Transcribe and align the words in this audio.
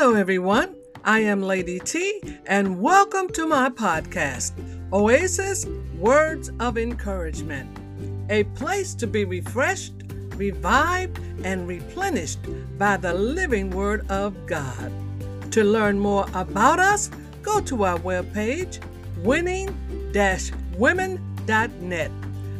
Hello, 0.00 0.14
everyone. 0.14 0.76
I 1.02 1.18
am 1.18 1.42
Lady 1.42 1.80
T, 1.80 2.22
and 2.46 2.80
welcome 2.80 3.28
to 3.30 3.48
my 3.48 3.68
podcast, 3.68 4.52
Oasis 4.92 5.66
Words 5.98 6.52
of 6.60 6.78
Encouragement, 6.78 7.68
a 8.30 8.44
place 8.44 8.94
to 8.94 9.08
be 9.08 9.24
refreshed, 9.24 9.94
revived, 10.36 11.18
and 11.42 11.66
replenished 11.66 12.38
by 12.78 12.96
the 12.96 13.12
living 13.12 13.70
Word 13.70 14.08
of 14.08 14.46
God. 14.46 14.92
To 15.50 15.64
learn 15.64 15.98
more 15.98 16.26
about 16.32 16.78
us, 16.78 17.10
go 17.42 17.60
to 17.62 17.82
our 17.82 17.98
webpage, 17.98 18.78
winning 19.24 19.66
women.net. 20.76 22.10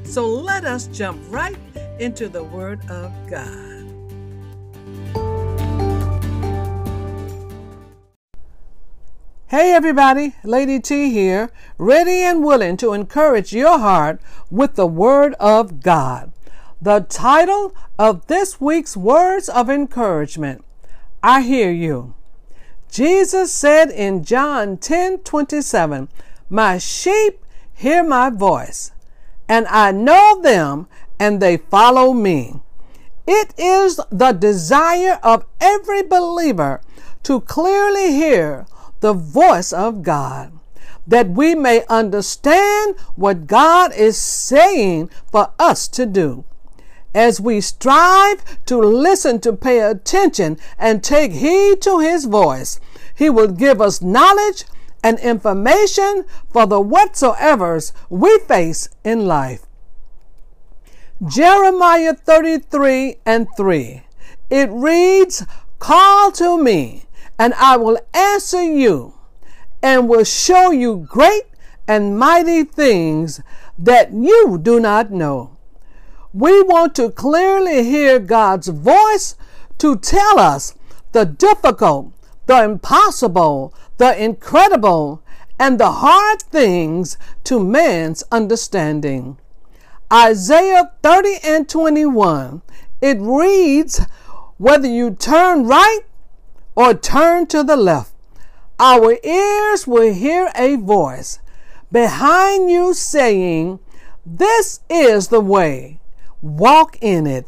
So 0.03 0.27
let 0.27 0.65
us 0.65 0.89
jump 0.89 1.23
right 1.29 1.57
into 2.01 2.29
the 2.29 2.43
Word 2.43 2.81
of 2.91 3.13
God. 3.31 3.68
Hey 9.51 9.73
everybody, 9.73 10.35
Lady 10.45 10.79
T 10.79 11.11
here, 11.11 11.51
ready 11.79 12.21
and 12.21 12.45
willing 12.45 12.77
to 12.77 12.93
encourage 12.93 13.51
your 13.55 13.79
heart 13.79 14.21
with 14.51 14.75
the 14.75 14.87
Word 14.87 15.33
of 15.41 15.81
God. 15.81 16.33
The 16.83 17.07
title 17.09 17.75
of 17.99 18.27
this 18.27 18.61
week's 18.61 18.95
Words 18.95 19.49
of 19.49 19.71
Encouragement 19.71 20.67
I 21.23 21.41
Hear 21.41 21.71
You. 21.71 22.13
Jesus 22.93 23.51
said 23.51 23.89
in 23.89 24.23
John 24.23 24.77
10 24.77 25.21
27, 25.21 26.11
My 26.51 26.77
sheep 26.77 27.43
hear 27.73 28.05
my 28.05 28.29
voice, 28.29 28.93
and 29.49 29.67
I 29.69 29.93
know 29.93 30.43
them, 30.43 30.89
and 31.19 31.41
they 31.41 31.57
follow 31.57 32.13
me. 32.13 32.61
It 33.27 33.55
is 33.57 33.99
the 34.11 34.33
desire 34.33 35.19
of 35.23 35.47
every 35.59 36.03
believer 36.03 36.83
to 37.23 37.41
clearly 37.41 38.13
hear 38.13 38.67
the 39.01 39.13
voice 39.13 39.73
of 39.73 40.03
God, 40.03 40.53
that 41.07 41.31
we 41.31 41.55
may 41.55 41.85
understand 41.89 42.99
what 43.17 43.47
God 43.47 43.95
is 43.95 44.17
saying 44.17 45.11
for 45.31 45.53
us 45.59 45.89
to 45.89 46.07
do. 46.07 46.45
As 47.15 47.41
we 47.41 47.61
strive 47.61 48.65
to 48.67 48.79
listen, 48.79 49.41
to 49.41 49.53
pay 49.53 49.81
attention, 49.81 50.59
and 50.79 51.03
take 51.03 51.33
heed 51.33 51.81
to 51.83 52.01
His 52.01 52.27
voice, 52.27 52.81
He 53.15 53.31
will 53.31 53.49
give 53.49 53.81
us 53.81 54.03
knowledge 54.03 54.65
and 55.03 55.19
information 55.21 56.25
for 56.53 56.67
the 56.67 56.81
whatsoevers 56.83 57.93
we 58.11 58.39
face 58.41 58.89
in 59.05 59.27
life. 59.27 59.65
Jeremiah 61.27 62.15
33 62.15 63.17
and 63.27 63.49
3. 63.57 64.03
It 64.51 64.71
reads, 64.71 65.45
Call 65.79 66.31
to 66.33 66.63
me 66.63 67.05
and 67.39 67.55
I 67.55 67.77
will 67.77 67.99
answer 68.13 68.63
you 68.63 69.15
and 69.83 70.09
will 70.09 70.25
show 70.25 70.71
you 70.71 71.07
great 71.09 71.45
and 71.87 72.19
mighty 72.19 72.65
things 72.65 73.41
that 73.79 74.13
you 74.13 74.59
do 74.61 74.81
not 74.81 75.11
know. 75.11 75.57
We 76.33 76.63
want 76.63 76.95
to 76.97 77.11
clearly 77.11 77.85
hear 77.85 78.19
God's 78.19 78.69
voice 78.69 79.37
to 79.79 79.97
tell 79.97 80.39
us 80.39 80.75
the 81.13 81.25
difficult, 81.25 82.13
the 82.47 82.65
impossible, 82.65 83.73
the 83.97 84.23
incredible, 84.23 85.23
and 85.59 85.79
the 85.79 85.91
hard 85.91 86.43
things 86.43 87.17
to 87.45 87.59
man's 87.59 88.23
understanding. 88.31 89.39
Isaiah 90.13 90.93
30 91.03 91.37
and 91.45 91.69
21, 91.69 92.63
it 93.01 93.19
reads, 93.21 94.07
Whether 94.57 94.89
you 94.89 95.13
turn 95.13 95.67
right 95.67 96.01
or 96.79 96.95
turn 96.95 97.45
to 97.45 97.65
the 97.65 97.77
left, 97.77 98.13
our 98.79 99.17
ears 99.25 99.85
will 99.89 100.15
hear 100.15 100.49
a 100.55 100.77
voice 100.77 101.41
behind 101.91 102.71
you 102.71 102.95
saying, 102.95 103.81
This 104.25 104.79
is 104.89 105.27
the 105.27 105.41
way, 105.41 105.99
walk 106.41 106.97
in 107.01 107.27
it. 107.27 107.47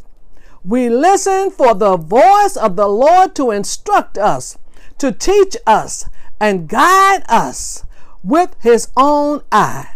We 0.65 0.89
listen 0.89 1.53
for 1.53 1.77
the 1.77 1.97
voice 1.97 2.57
of 2.57 2.75
the 2.75 2.89
Lord 2.89 3.37
to 3.37 3.53
instruct 3.53 4.19
us, 4.19 4.59
to 4.99 5.13
teach 5.13 5.57
us, 5.65 6.11
and 6.41 6.69
guide 6.69 7.23
us 7.29 7.85
with 8.25 8.57
his 8.61 8.89
own 8.97 9.43
eye. 9.53 9.91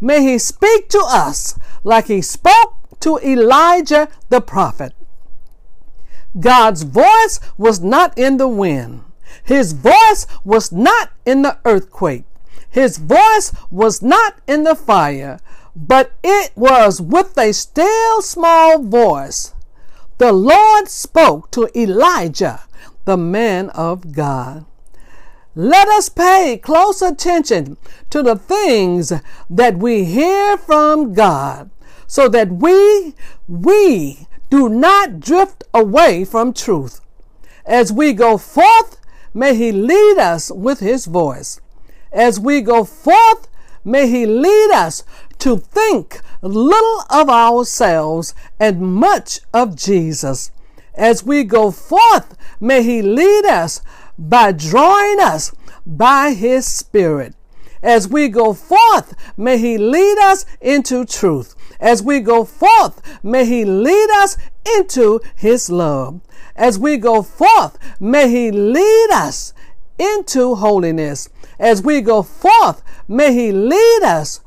May 0.00 0.22
he 0.22 0.38
speak 0.38 0.88
to 0.88 1.02
us 1.06 1.56
like 1.84 2.08
he 2.08 2.20
spoke 2.20 2.74
to 2.98 3.18
Elijah 3.18 4.08
the 4.28 4.40
prophet. 4.40 4.92
God's 6.38 6.82
voice 6.82 7.40
was 7.56 7.80
not 7.80 8.16
in 8.18 8.36
the 8.36 8.48
wind. 8.48 9.04
His 9.42 9.72
voice 9.72 10.26
was 10.44 10.72
not 10.72 11.10
in 11.24 11.42
the 11.42 11.58
earthquake. 11.64 12.24
His 12.68 12.98
voice 12.98 13.52
was 13.70 14.02
not 14.02 14.38
in 14.46 14.64
the 14.64 14.74
fire, 14.74 15.40
but 15.74 16.12
it 16.22 16.52
was 16.56 17.00
with 17.00 17.36
a 17.38 17.52
still 17.52 18.22
small 18.22 18.82
voice. 18.82 19.54
The 20.18 20.32
Lord 20.32 20.88
spoke 20.88 21.50
to 21.52 21.68
Elijah, 21.78 22.60
the 23.04 23.16
man 23.16 23.70
of 23.70 24.12
God. 24.12 24.66
Let 25.54 25.88
us 25.88 26.10
pay 26.10 26.58
close 26.62 27.00
attention 27.00 27.78
to 28.10 28.22
the 28.22 28.36
things 28.36 29.12
that 29.48 29.78
we 29.78 30.04
hear 30.04 30.58
from 30.58 31.14
God 31.14 31.70
so 32.06 32.28
that 32.28 32.52
we, 32.52 33.14
we 33.48 34.26
do 34.50 34.68
not 34.68 35.20
drift 35.20 35.64
away 35.74 36.24
from 36.24 36.52
truth. 36.52 37.00
As 37.64 37.92
we 37.92 38.12
go 38.12 38.38
forth, 38.38 38.98
may 39.34 39.54
He 39.54 39.72
lead 39.72 40.18
us 40.18 40.50
with 40.50 40.80
His 40.80 41.06
voice. 41.06 41.60
As 42.12 42.38
we 42.38 42.60
go 42.60 42.84
forth, 42.84 43.48
may 43.84 44.08
He 44.08 44.24
lead 44.26 44.70
us 44.72 45.02
to 45.38 45.58
think 45.58 46.20
little 46.42 47.02
of 47.10 47.28
ourselves 47.28 48.34
and 48.60 48.80
much 48.80 49.40
of 49.52 49.76
Jesus. 49.76 50.52
As 50.94 51.24
we 51.24 51.42
go 51.44 51.70
forth, 51.70 52.36
may 52.60 52.82
He 52.82 53.02
lead 53.02 53.44
us 53.46 53.82
by 54.16 54.52
drawing 54.52 55.20
us 55.20 55.52
by 55.84 56.32
His 56.32 56.66
Spirit. 56.66 57.34
As 57.82 58.08
we 58.08 58.28
go 58.28 58.54
forth, 58.54 59.14
may 59.36 59.58
He 59.58 59.76
lead 59.76 60.18
us 60.18 60.46
into 60.60 61.04
truth. 61.04 61.55
As 61.80 62.02
we 62.02 62.20
go 62.20 62.44
forth, 62.44 63.00
may 63.22 63.44
He 63.44 63.64
lead 63.64 64.10
us 64.10 64.36
into 64.78 65.20
His 65.34 65.70
love. 65.70 66.20
As 66.54 66.78
we 66.78 66.96
go 66.96 67.22
forth, 67.22 67.78
may 68.00 68.28
He 68.28 68.50
lead 68.50 69.10
us 69.12 69.52
into 69.98 70.54
holiness. 70.56 71.28
As 71.58 71.82
we 71.82 72.00
go 72.00 72.22
forth, 72.22 72.82
may 73.08 73.32
He 73.32 73.52
lead 73.52 74.02
us 74.02 74.40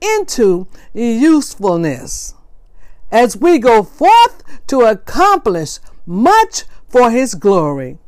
into 0.00 0.66
usefulness. 0.94 2.34
As 3.10 3.36
we 3.36 3.58
go 3.58 3.82
forth 3.82 4.42
to 4.68 4.82
accomplish 4.82 5.78
much 6.06 6.64
for 6.88 7.10
His 7.10 7.34
glory. 7.34 7.98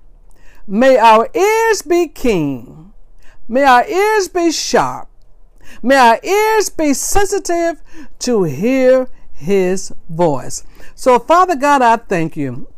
May 0.67 0.97
our 0.97 1.29
ears 1.35 1.83
be 1.83 2.09
keen. 2.09 2.93
May 3.49 3.65
our 3.65 3.87
ears 3.87 4.29
be 4.29 4.53
sharp. 4.53 5.09
May 5.83 5.97
our 5.97 6.21
ears 6.23 6.69
be 6.69 6.93
sensitive 6.95 7.83
to 8.21 8.45
hear 8.45 9.09
his 9.33 9.93
voice. 10.09 10.65
So, 10.95 11.19
Father 11.19 11.57
God, 11.57 11.81
I 11.83 11.97
thank 11.97 12.37
you. 12.37 12.70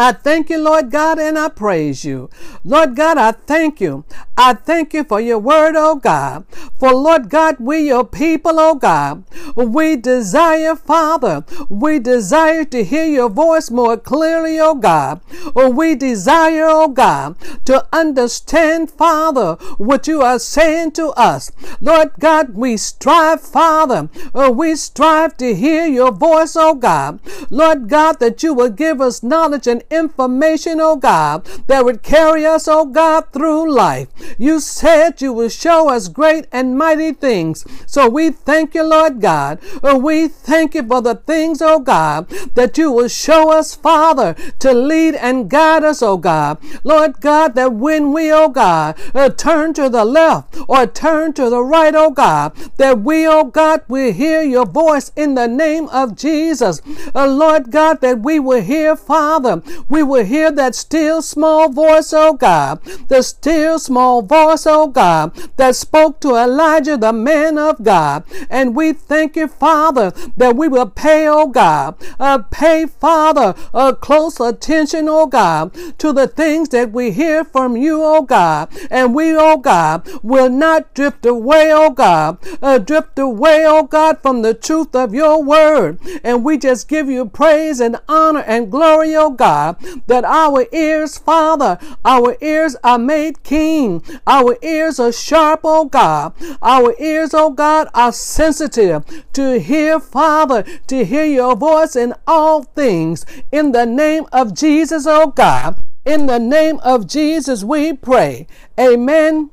I 0.00 0.12
thank 0.12 0.48
you, 0.48 0.56
Lord 0.56 0.90
God, 0.90 1.18
and 1.18 1.38
I 1.38 1.50
praise 1.50 2.06
you. 2.06 2.30
Lord 2.64 2.96
God, 2.96 3.18
I 3.18 3.32
thank 3.32 3.82
you. 3.82 4.04
I 4.34 4.54
thank 4.54 4.94
you 4.94 5.04
for 5.04 5.20
your 5.20 5.38
word, 5.38 5.74
oh 5.76 5.96
God. 5.96 6.46
For 6.78 6.94
Lord 6.94 7.28
God, 7.28 7.56
we 7.60 7.80
your 7.88 8.06
people, 8.06 8.58
oh 8.58 8.76
God. 8.76 9.24
We 9.54 9.96
desire, 9.96 10.74
Father, 10.74 11.44
we 11.68 11.98
desire 11.98 12.64
to 12.64 12.82
hear 12.82 13.04
your 13.04 13.28
voice 13.28 13.70
more 13.70 13.98
clearly, 13.98 14.58
oh 14.58 14.74
God. 14.74 15.20
We 15.54 15.94
desire, 15.96 16.64
oh 16.64 16.88
God, 16.88 17.36
to 17.66 17.86
understand, 17.92 18.90
Father, 18.90 19.56
what 19.76 20.08
you 20.08 20.22
are 20.22 20.38
saying 20.38 20.92
to 20.92 21.08
us. 21.08 21.52
Lord 21.78 22.12
God, 22.18 22.54
we 22.54 22.78
strive, 22.78 23.42
Father, 23.42 24.08
we 24.32 24.76
strive 24.76 25.36
to 25.36 25.54
hear 25.54 25.84
your 25.84 26.12
voice, 26.12 26.56
oh 26.56 26.74
God. 26.74 27.20
Lord 27.50 27.90
God, 27.90 28.18
that 28.20 28.42
you 28.42 28.54
will 28.54 28.70
give 28.70 29.02
us 29.02 29.22
knowledge 29.22 29.66
and 29.66 29.82
information, 29.90 30.80
oh 30.80 30.96
God, 30.96 31.44
that 31.66 31.84
would 31.84 32.02
carry 32.02 32.46
us, 32.46 32.68
oh 32.68 32.86
God, 32.86 33.32
through 33.32 33.72
life. 33.72 34.08
You 34.38 34.60
said 34.60 35.20
you 35.20 35.32
will 35.32 35.48
show 35.48 35.90
us 35.90 36.08
great 36.08 36.46
and 36.52 36.78
mighty 36.78 37.12
things. 37.12 37.64
So 37.86 38.08
we 38.08 38.30
thank 38.30 38.74
you, 38.74 38.84
Lord 38.84 39.20
God. 39.20 39.58
Uh, 39.82 39.98
we 40.00 40.28
thank 40.28 40.74
you 40.74 40.86
for 40.86 41.02
the 41.02 41.16
things, 41.16 41.60
oh 41.60 41.80
God, 41.80 42.28
that 42.54 42.78
you 42.78 42.92
will 42.92 43.08
show 43.08 43.52
us, 43.52 43.74
Father, 43.74 44.34
to 44.60 44.72
lead 44.72 45.14
and 45.14 45.50
guide 45.50 45.84
us, 45.84 46.02
oh 46.02 46.16
God. 46.16 46.58
Lord 46.84 47.20
God, 47.20 47.54
that 47.54 47.72
when 47.72 48.12
we, 48.12 48.32
oh 48.32 48.48
God, 48.48 48.98
uh, 49.14 49.28
turn 49.30 49.74
to 49.74 49.88
the 49.88 50.04
left 50.04 50.56
or 50.68 50.86
turn 50.86 51.32
to 51.34 51.50
the 51.50 51.62
right, 51.62 51.94
oh 51.94 52.10
God, 52.10 52.54
that 52.76 53.00
we, 53.00 53.26
oh 53.26 53.44
God, 53.44 53.82
will 53.88 54.12
hear 54.12 54.42
your 54.42 54.66
voice 54.66 55.10
in 55.16 55.34
the 55.34 55.48
name 55.48 55.88
of 55.88 56.16
Jesus. 56.16 56.80
Uh, 57.14 57.26
Lord 57.26 57.70
God, 57.70 58.00
that 58.00 58.20
we 58.20 58.38
will 58.38 58.62
hear, 58.62 58.94
Father, 58.96 59.62
We 59.88 60.02
will 60.02 60.24
hear 60.24 60.50
that 60.50 60.74
still 60.74 61.22
small 61.22 61.68
voice, 61.68 62.12
oh 62.12 62.34
God, 62.34 62.82
the 63.08 63.22
still 63.22 63.78
small 63.78 64.22
voice, 64.22 64.66
oh 64.66 64.88
God, 64.88 65.34
that 65.56 65.76
spoke 65.76 66.20
to 66.20 66.36
Elijah, 66.36 66.96
the 66.96 67.12
man 67.12 67.58
of 67.58 67.82
God. 67.82 68.24
And 68.48 68.74
we 68.74 68.92
thank 68.92 69.36
you, 69.36 69.48
Father, 69.48 70.12
that 70.36 70.56
we 70.56 70.68
will 70.68 70.88
pay, 70.88 71.26
oh 71.28 71.46
God, 71.48 71.96
uh, 72.18 72.38
pay, 72.50 72.86
Father, 72.86 73.54
a 73.74 73.94
close 73.94 74.40
attention, 74.40 75.08
oh 75.08 75.26
God, 75.26 75.74
to 75.98 76.12
the 76.12 76.26
things 76.26 76.68
that 76.70 76.92
we 76.92 77.10
hear 77.10 77.44
from 77.44 77.76
you, 77.76 78.02
oh 78.02 78.22
God. 78.22 78.68
And 78.90 79.14
we, 79.14 79.34
oh 79.36 79.58
God, 79.58 80.08
will 80.22 80.50
not 80.50 80.94
drift 80.94 81.26
away, 81.26 81.72
oh 81.72 81.90
God, 81.90 82.38
uh, 82.62 82.78
drift 82.78 83.18
away, 83.18 83.64
oh 83.66 83.84
God, 83.84 84.20
from 84.22 84.42
the 84.42 84.54
truth 84.54 84.94
of 84.94 85.14
your 85.14 85.42
word. 85.42 85.98
And 86.24 86.44
we 86.44 86.58
just 86.58 86.88
give 86.88 87.08
you 87.08 87.26
praise 87.26 87.80
and 87.80 87.96
honor 88.08 88.40
and 88.46 88.70
glory, 88.70 89.14
oh 89.16 89.30
God, 89.30 89.59
that 90.06 90.24
our 90.24 90.66
ears, 90.72 91.18
Father, 91.18 91.78
our 92.04 92.36
ears 92.40 92.76
are 92.82 92.98
made 92.98 93.42
keen. 93.42 94.02
Our 94.26 94.56
ears 94.62 94.98
are 94.98 95.12
sharp, 95.12 95.60
oh 95.64 95.86
God. 95.86 96.32
Our 96.62 96.94
ears, 96.98 97.34
oh 97.34 97.50
God, 97.50 97.88
are 97.94 98.12
sensitive 98.12 99.04
to 99.32 99.60
hear, 99.60 100.00
Father, 100.00 100.62
to 100.86 101.04
hear 101.04 101.24
your 101.24 101.56
voice 101.56 101.96
in 101.96 102.14
all 102.26 102.62
things. 102.62 103.24
In 103.52 103.72
the 103.72 103.86
name 103.86 104.26
of 104.32 104.54
Jesus, 104.54 105.06
oh 105.06 105.28
God. 105.28 105.82
In 106.04 106.26
the 106.26 106.38
name 106.38 106.80
of 106.80 107.06
Jesus, 107.06 107.62
we 107.62 107.92
pray. 107.92 108.46
Amen, 108.78 109.50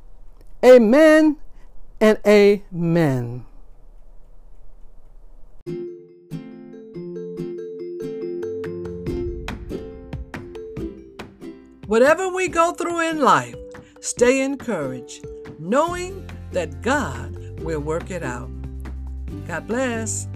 amen, 0.64 1.38
and 2.00 2.18
amen. 2.26 3.46
Whatever 11.88 12.28
we 12.28 12.50
go 12.50 12.74
through 12.74 13.00
in 13.00 13.22
life, 13.22 13.56
stay 14.02 14.42
encouraged, 14.42 15.26
knowing 15.58 16.30
that 16.52 16.82
God 16.82 17.62
will 17.62 17.80
work 17.80 18.12
it 18.12 18.24
out. 18.24 18.50
God 19.48 19.68
bless. 19.68 20.28